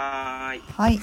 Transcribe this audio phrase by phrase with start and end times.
[0.00, 0.60] はーい。
[0.60, 0.98] はい。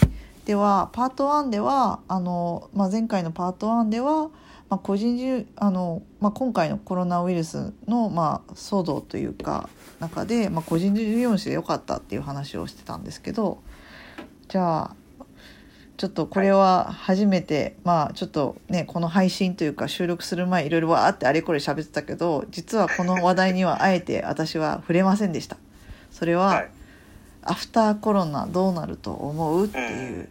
[0.46, 4.30] では、パート1では、あの、まあ、前回のパート1では、
[4.70, 13.60] まあ、個人じあの、まあ、今回のコロナウイルスの、まあ、騒動というか、中で、まあ、個人事業主でよかったっていう話をしてたんですけど、
[14.48, 14.96] じゃあ、
[15.98, 25.58] ちょっとこれは初めて、まあちょっとねこの配信というか収録する前いろいろわーってあれこれ喋ってたけど実はこの話題にはあえて私は触れませんでした
[26.12, 26.70] それは、はい。
[27.50, 29.66] アフターコロナどうなると思う？
[29.66, 30.28] っていう、うん。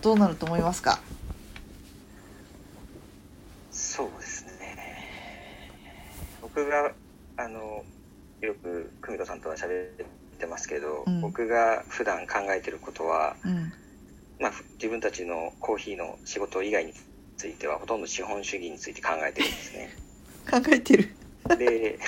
[0.00, 1.00] どうなると思いますか？
[3.70, 4.76] そうですね。
[6.42, 6.92] 僕が、
[7.36, 7.84] あの、
[8.40, 10.06] よく久美子さんとは喋っ
[10.38, 13.72] てますけど、うん僕が普段考えてることは、うん
[14.40, 16.94] まあ、自分たちのコーヒーの仕事以外に
[17.36, 19.90] ついては、ほとんど資本主義について考えてるんですね。
[20.50, 21.14] 考えてる
[21.58, 21.98] で、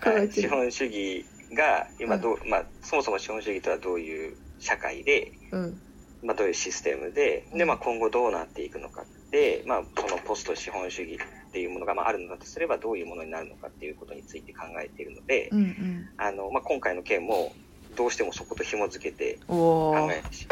[0.00, 5.80] はい資本主義が今どう、まあ、そもそも資本主義とはどういう社会で、うん。
[6.22, 16.08] まあ、どういうシステムで、で、まあ、今後どうなっていくのかで、まあ、そのポスト資本主義っていうものがまああるのだとすればどういうものになるのかっていうことについて考えているので、うんうん。
[16.16, 17.52] あの、まあ、今回の件も
[17.96, 20.46] どうしてもそこと紐付けて考えてし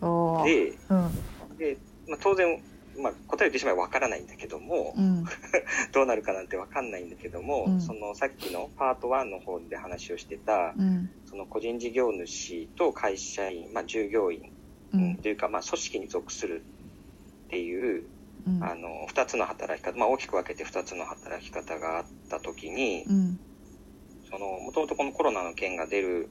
[0.00, 0.44] まう。
[0.44, 1.56] で、うん。
[1.56, 1.76] で、
[2.08, 2.60] まあ、当然、
[3.00, 5.24] まあ、答えを言ってしまえばわからないんだけども、うん。
[5.92, 7.80] どうなるかなんてわかんないんだけども、うん。
[7.80, 11.10] そのさっきのパート1の方で話をしてた、うん。
[11.26, 14.52] その個人事業主と会社員、まあ、従業員、
[14.92, 15.16] うん。
[15.16, 16.62] というか、まあ、組織に属する
[17.46, 18.04] っていう、
[18.46, 18.64] うん。
[18.64, 23.04] あの、二つの働き方、まあ、大きく分けて二つの働き方があったときに、
[24.70, 26.28] もともとこのコロナの件が出る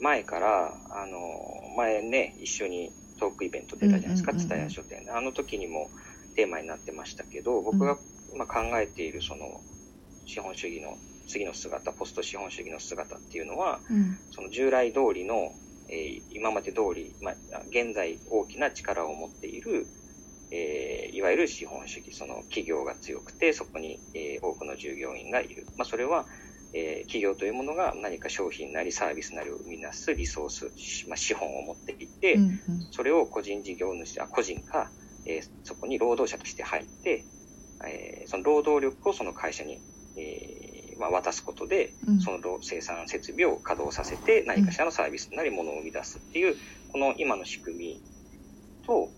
[0.00, 5.04] 前から、あの、前ね、一緒にトークイベント出たじゃないですか、うんうんうん書店。
[5.04, 5.10] で。
[5.10, 5.90] あの時にも
[6.38, 7.98] テーマになってましたけど、僕が、
[8.36, 9.64] まあ、考えているその、
[10.24, 14.16] 資本主義の次の姿、ポスト資本主義の姿っていうのは、うん。
[14.30, 15.34] その従来通りの、
[15.88, 17.34] えー今まで通り、まあ、
[17.70, 19.88] 現在大きな力を持っている、
[20.52, 25.66] えーいわゆる資本主義、その企業が強くて、そこに、えー多くの従業員がいる。
[25.76, 26.28] まあ、それは、
[26.72, 32.60] えー企業というものが何か商品なりサービスなりを生み出すリソース、しまあ、資本を持っていて、うんうん。
[32.92, 34.92] それを個人事業主、あ個人が、
[35.28, 37.26] えーそこに労働者として入って、
[37.86, 39.82] えーその労働力をその会社に、
[40.16, 42.20] えーまあ、渡すことで、うん。
[42.20, 46.56] その労生産設備を稼働させて何かしらのサービスなりものを生み出すっていう、
[46.88, 48.02] この今の仕組み
[48.86, 49.12] と、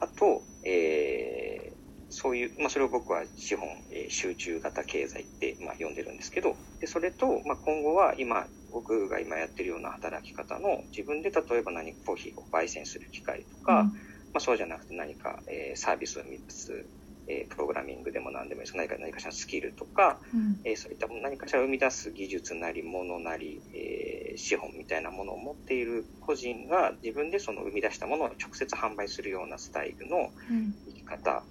[0.00, 1.78] あと、えー
[2.10, 13.90] そういう、まあ、それを僕は資本、えー集中型経済って、まあ、呼んでるんですけど、で、それと、まあ、今後は今、僕が今やってるような働き方の自分で例えば何かコーヒーを焙煎する機械とか、
[14.32, 16.90] まあ、そうじゃなくて何か、えーサービスを生み出す、
[17.26, 18.76] えープログラミングでも何でもいいです。
[18.76, 20.64] 何か、何かしらのスキルとか、うん。
[20.64, 30.78] えーそういった何かしら生み出す技術なり、ものなり、えー資本みたいなものを持っている個人が自分でその生み出したものを直接販売するようなスタイルのうん。
[30.86, 31.46] 生き方。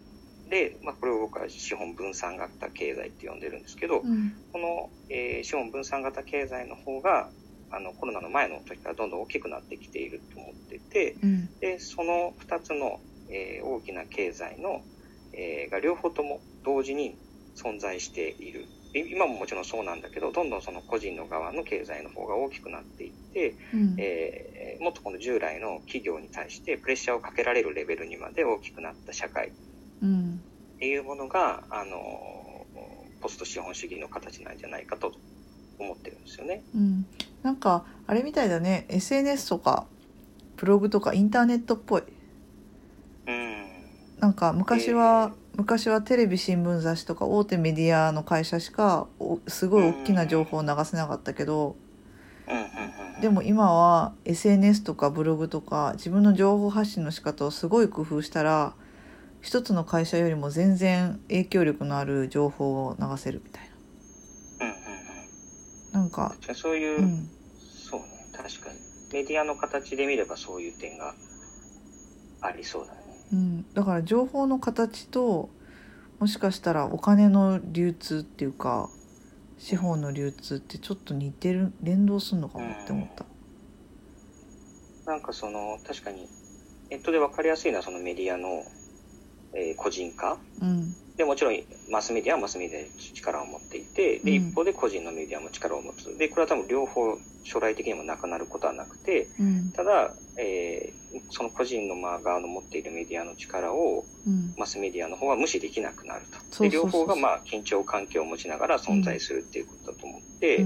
[0.46, 4.42] で、まあ、これを僕は資本分散型経済って呼んでるんですけど、うん。
[4.52, 7.34] この、えー資本分散型経済の方が、
[7.70, 11.50] あの、コロナの前の時からどんどん大きくなってきていると思ってて、うん。
[11.60, 14.86] で、その2つの、えー大きな経済の、
[15.34, 17.20] えーが両方とも同時に
[17.62, 18.72] 存在している。
[18.94, 23.96] で今ももちろんそうなんだけど、どんどんその個人の側の経済の方が大きくなっていって、うん。
[24.00, 29.56] えーもっとこの従来の企業に対してプレッシャーをかけられるレベルにまで大きくなった社会。
[30.02, 30.36] うん。
[30.38, 31.98] っていうものが、あの、
[33.20, 35.12] ポスト資本主義の形なんじゃないかと
[35.80, 36.64] 思ってるんですよね。
[36.76, 37.06] うん
[37.44, 39.86] なんかあれみたいだね SNS とか
[40.58, 42.04] ブログとかインターネットっぽい
[43.28, 43.66] うん。
[44.20, 51.76] なんか昔は、昔はテレビ新聞雑誌とか大手メディアの会社しかおすごい大きな情報を流せなかったけど。
[53.22, 58.76] でも今は SNS とかブログとか自分の情報発信の仕方をすごい工夫したら
[59.42, 63.67] 一つの会社よりも全然影響力のある情報を流せるみたい。
[66.09, 67.29] ななんかそういう、うん
[67.90, 68.79] そうね、確かに。
[69.13, 71.15] メディアの形で見ればそういう点が
[72.42, 73.00] ありそうだね。
[73.33, 75.50] うん、だから情報の形と
[76.19, 78.89] もしかしたらお金の流通っていうか
[79.57, 83.25] 資本の流通ってちょっと似てる連動するのかもって思った。
[85.06, 86.27] なんかその、確かに、
[86.89, 88.63] ネットで分かりやすいのはそのメディアの、
[89.53, 91.60] えー個人化うんで、もちろん
[91.90, 94.50] マスメディアはマスメディアで力を持っていて、で、うん。
[94.50, 96.16] 一方で個人のメディアも力を持つ。
[96.18, 99.72] で、これは多分両方将来的にもなくなることはなくて、うん。
[99.72, 100.98] ただ、えー
[101.31, 104.54] その個人の側の持っているメディアの力をうん。
[104.58, 106.64] マスメディアの方は無視できなくなると。
[106.64, 110.58] で、両方がまあ緊張関係を持ちながら存在するっていうことだと思って、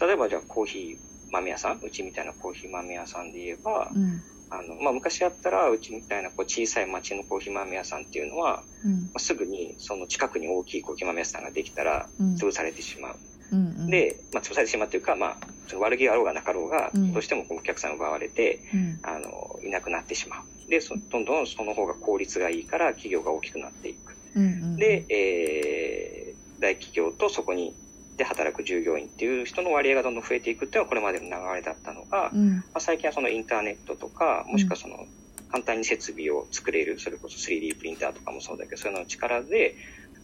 [0.00, 0.96] 例えばじゃあコーヒー
[1.32, 13.16] 豆屋さん、うちみたいなコーヒー豆屋さんで言えば、うんあの、まあ、昔やったら、うちみたいなこう小さい町のコーヒー豆屋さんっていうのは、うんまあ、すぐにその近くに大きいコーヒー豆屋さんができたら、うん潰されてしまう。
[13.52, 20.70] うんうんで、まあ、潰されてしまうというか、まあ、悪気があろうがなかろうが、うんどうしてもお客さんを奪われて、うんあの、いなくなってしまう。
[20.70, 24.16] で、そどんどんその方が効率がいいから企業が大きくなっていく。
[24.36, 27.74] うんうんで、えー、大企業とそこに、
[28.20, 32.56] で働く従業員っていう人の割合がどんどん増えていくっていうのはこれまでの流れだったのが、うん。
[32.56, 35.06] まあ、最近はそのインターネットとか、もしくはその
[35.50, 39.74] 簡単に設備を作れる、それこそ 3D プリンターとかもそうだけど、そういうのの力で、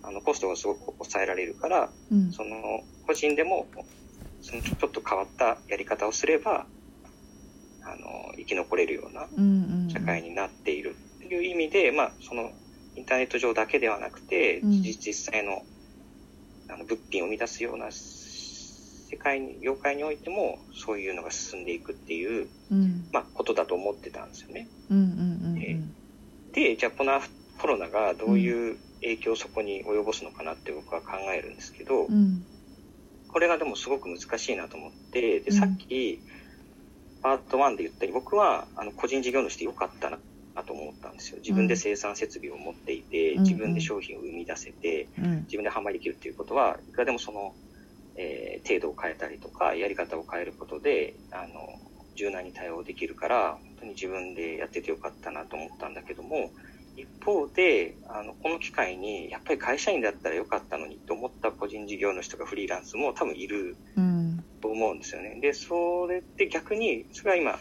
[0.03, 2.31] あの、コストがすごく抑えられるから、うん。
[2.31, 3.67] その、個人でも、
[4.43, 6.67] そのちょっと変わったやり方をすれば、
[7.83, 9.27] あの、生き残れるような
[9.91, 12.53] 社会になっているっていう意味で、まあ、その、
[12.95, 14.71] インターネット上だけではなくて、うん。
[14.83, 15.63] 実実際の、
[16.69, 23.09] あの、物品を生み出すような世界に、業界においても、そういうのが進んでいくっていう、うん。
[23.13, 24.69] まあ、ことだと思ってたんですよね。
[24.91, 25.97] うんうんうん
[26.57, 27.21] で、じゃあこの
[27.61, 32.47] コロナがどういう影響をそこに及ぼすのかなって僕は考えるんですけど、うん。
[33.29, 35.53] これがでもすごく難しいなと思って、で、うん。
[35.53, 36.23] さっき、
[37.23, 40.19] パート1で言ったように、僕は、あの、個人事業主でよかったな、
[40.63, 41.39] と思ったんですよ。
[41.39, 47.55] 自分で生産設備を持っていて、うん自分で商品を生み出せて、うん自分で販売できるっていうことは、いくらでもその、
[48.17, 51.69] えー程度を変えたりとか、やり方を変えることで、あの、
[52.17, 56.51] 柔軟に対応できるから、本当に自分でやっててよかったなと思ったんだけども、
[56.97, 65.39] 一方で、あの、この機会に、やっぱり会社員だったらよかったのにと思った個人事業主とかフリーランスも多分いるうんと思うんですよね。
[65.41, 67.59] で、それって逆に、それは今、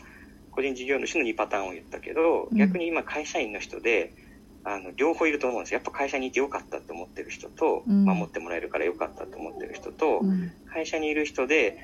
[0.56, 2.58] 個人事業主の2パターンを言ったけど、うん。
[2.58, 4.14] 逆に今会社員の人で、
[4.64, 5.74] あの、両方いると思うんです。
[5.74, 5.78] よ。
[5.78, 8.06] やっぱ会社にいてよかったって思ってる人と、うん。
[8.06, 10.52] 守ってもらえるからよかったって思ってる人と、うん。
[10.72, 11.78] 会社にいる人で、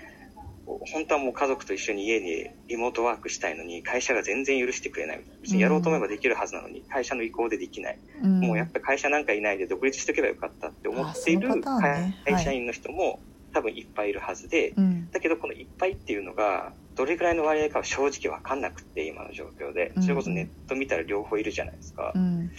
[0.65, 5.21] 本当はもう家族と一緒に家にリモートワークしたいのに、会社が全然許してくれない。
[5.41, 7.99] 別にやろうと思えばできるはずなのに、会社の意向でできない。
[8.23, 8.39] うん。
[8.39, 13.19] もうやっぱり会社なんかいないで独立しておけばよかったって思っている会会社員の人も
[13.53, 15.09] 多分いっぱいいるはずで、うん。
[15.11, 19.91] だけどこのいっぱいっていうのが、どれぐらいの割合かは正直わかんなくって、今の状況で。
[20.01, 22.19] それこそネット見たら両方いるじゃないですかう。
[22.19, 22.51] ん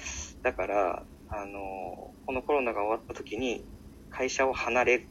[0.42, 3.64] だから、あの、このコロナが終わった時に、
[4.10, 5.06] 会社を離れ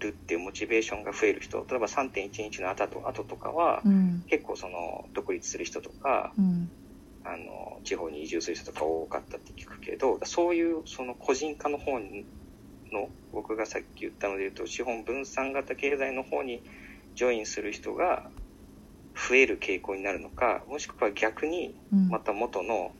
[0.00, 6.70] るっていうモチベーションが増える人、例えば3.11の後と後とかは、うん結構その、独立する人とか、うん
[7.24, 12.26] あの、地方に移住する人とか多かったって聞くけど、そういうその個人化の方に
[12.92, 16.62] の、僕がさっき言ったので言うと、資本分散型経済の方に
[17.14, 18.30] ジョインする人が
[19.28, 22.08] 増える傾向になるのか、もしくは逆にうん。
[22.08, 22.92] また元の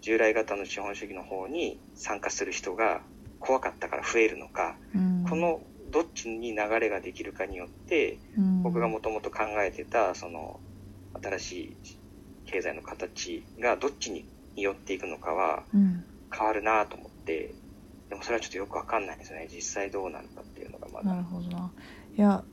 [0.00, 3.02] 従来型の資本主義の方に参加する人が
[3.38, 5.24] 怖かったから増えるのか、うん。
[5.28, 5.60] この
[5.92, 8.62] どっちに流れができるかによって、うん。
[8.62, 10.60] 僕がもともと考えてた、その、
[11.22, 11.76] 新しい
[12.46, 14.24] 経済の形がどっちに
[14.56, 16.04] 寄っていくのかはうん。
[16.30, 17.54] 変わるなと思って、
[18.08, 19.48] でもそれはちょっとよくわかんないですね。
[19.52, 21.10] 実際どうなるかっていうのがまだ。
[21.14, 21.72] なるほどな。
[22.16, 22.44] いや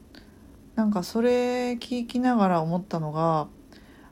[0.75, 3.47] なんかそれ聞きながら思ったのが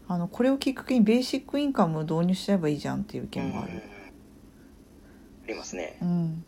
[0.08, 3.80] あのこれをきっかけにベーシックインカム導入しちゃえばいいじゃんっていう意見もある、うん。
[3.80, 3.82] あ
[5.48, 5.98] りますね。
[6.02, 6.06] う。
[6.06, 6.46] ん、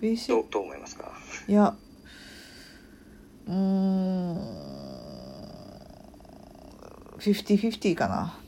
[0.00, 0.42] ベーシック。
[0.42, 1.12] どうどう思いますか？
[1.48, 1.76] いや
[3.46, 4.36] うーん
[7.18, 8.38] 50-50かな。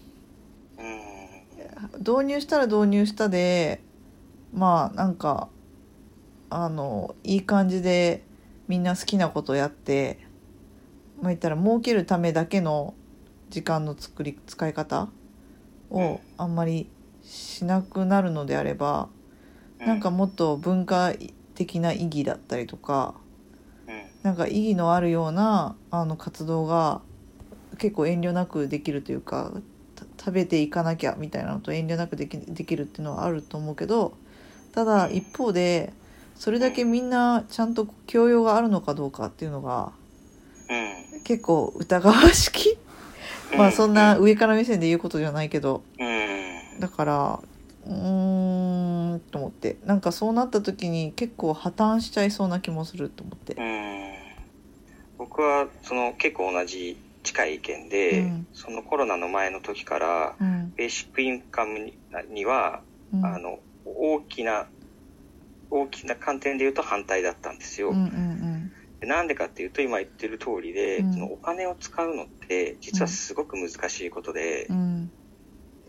[0.78, 1.99] うん。
[2.00, 3.80] 導入したら導入したで
[4.52, 5.49] まあなんか
[6.50, 8.25] あのいい感じで
[8.66, 10.24] みんな好きなことやって
[11.21, 12.94] まあ言ったら儲けるためだけの
[13.50, 15.09] 時間の作り使い方
[15.90, 16.88] をあんまり
[17.23, 19.09] しなくなるのであれば
[19.78, 21.12] なんかもっと文化
[21.54, 23.14] 的な意義だったりとか
[23.87, 27.00] うん、なんか意義のあるようなあの活動が
[27.78, 29.52] 結構遠慮なくできるというか
[29.94, 34.16] た食べていかなきゃみたいなのと遠慮なくできできるっていうのはあると思うけど
[34.73, 35.92] ただ一方で
[36.35, 39.92] それだけみんなちゃんと教養があるのかどうかっていうのが
[40.68, 41.21] うん。
[41.23, 42.76] 結構疑わしき
[43.56, 46.80] まあそんな上から目線で言うことじゃないけどうん。
[46.80, 47.40] だから
[47.87, 53.62] うーんと思ってなんかそうなった時に結構破綻しちゃいそうな気もすると思ってう。
[53.62, 54.14] ん。
[55.18, 61.97] 僕は、その結構同じ近い意見で、うんそのコロナの前の時から、うんベーシックインカムに
[62.30, 64.66] には、うんあの、大きな、
[65.71, 67.90] 大きな観点で言うと反対だったんですよ。
[67.90, 68.34] うんうんで
[69.06, 75.12] なんでかっていうと、今言ってる通りで、うんそのお金を使うのって、実はすごく難しいことで、うんうん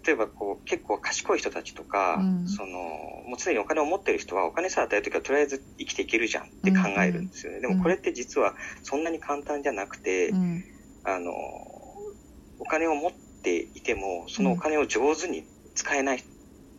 [0.06, 7.60] 例えばこう、結構賢い人たちとか、うんその、もう常にお金を持ってる人は、お金さえ与えるときは、とりあえず生きていけるじゃんって考えるんですよね。
[7.60, 8.54] でもこれって実は、
[8.84, 10.64] そんなに簡単じゃなくて、うん
[11.06, 11.32] あの、
[12.60, 15.44] お金を持っていても、そのお金を上手に
[15.74, 16.24] 使えない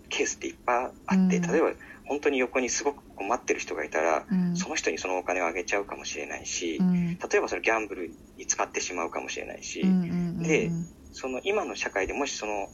[0.08, 1.42] ケースっていっぱいあって、うん。
[1.42, 1.72] 例えば
[2.04, 4.56] 本当に横にすごく困ってる人がいたら、うん。
[4.56, 7.18] その人にそのお金をあげちゃうかもしれないし、うん。
[7.18, 10.70] 例えばそれギャンブルに使ってしまうかもしれないし、うんうんうんで
[11.18, 12.68] その今の社会でもしその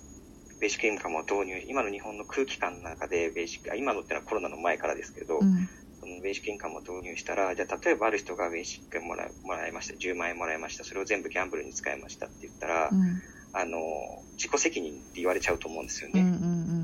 [0.62, 5.68] ベーシックインカムを導入、今の日本の空気感の中でベーシック、あ今のってのはコロナの前からですけど、うん。
[6.00, 13.22] そのベーシックインカムを導入したら、じゃあ例えばある人がベーシックもらもらいました、10万円もらいました、それを全部ギャンブルに使いましたって言ったら、うん。
[13.54, 13.78] あの、
[14.36, 16.20] 自己責任って言われちゃうと思うんですよね。
[16.20, 16.81] うんうん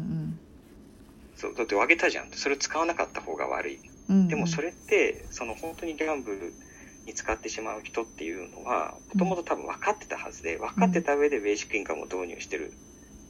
[1.38, 2.30] そうだってあげたじゃん。
[2.33, 3.80] それを使わなかった方が悪い。
[4.09, 4.28] うんうん。
[4.28, 6.52] でもそれって、その本当にギャンブル
[7.07, 12.73] に使ってしまう人っていうのは、もともと多分分かってたはずで、分かってた上でベーシックインカムを導入してる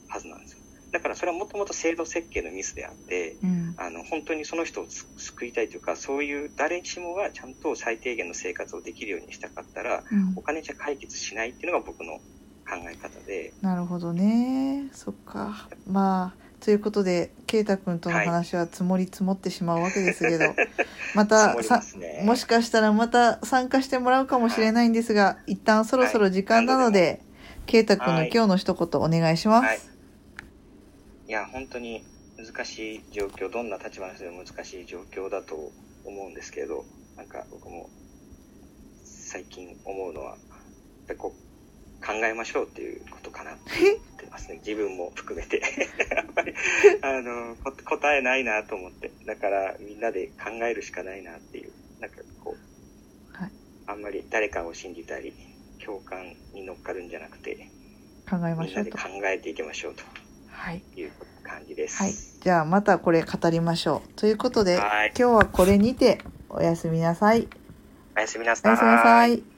[0.09, 0.59] はずなんですよ。
[0.91, 3.75] だからそれはもともと制度設計のミスであって、うん。
[3.77, 10.33] あの、本当にその人をす救いたいというか、そういう誰しもがちゃんと最低限の生活をできるようにしたかったら、うん。
[10.37, 14.89] お金じゃ解決しないっていうのが僕の考え方で、なるほどね。
[14.93, 15.69] そっか。
[15.87, 20.55] まあということで圭太君との話は積もり積もってしまうわけですけど、
[21.15, 22.23] ま積もりたさますね。
[22.25, 27.23] もしかしたらまた参加してもらうかもしれないんですが、一旦そろそろ時間なので、
[27.67, 29.67] 圭太君の今日の一言お願いします。
[29.67, 29.81] はい。
[31.29, 32.05] いや、本当に
[32.37, 35.73] 難しい状況、どんな立場の人でも難しい状況だと
[36.05, 36.85] 思うんですけど、
[37.17, 37.89] なんか僕も
[39.05, 40.39] 最近思うのは、やっ
[41.09, 41.48] ぱりこう
[42.05, 44.61] 考えましょうっていうことかなって思ってますね。
[44.65, 45.61] 自分も含めて。
[46.15, 46.55] やっぱり、
[47.03, 49.11] あの、こ答えないなと思って。
[49.27, 53.53] だからみんなで考えるしかないなっていう、なんかこう、はい
[53.87, 55.33] あんまり誰かを信じたり、
[55.85, 57.71] 共感に乗っかるんじゃなくて、
[58.29, 58.91] 考えまみんなで。
[58.91, 60.03] 考えていきましょうと。
[60.51, 60.83] はい。
[60.97, 61.13] いう
[61.43, 62.03] 感じです。
[62.03, 62.13] はい。
[62.13, 64.13] じゃあまたこれ語りましょう。
[64.17, 67.49] ということで、はい今日はこれにておやすみなさい。
[68.17, 68.71] おやすみなさい。
[68.71, 69.58] おやすみなさい。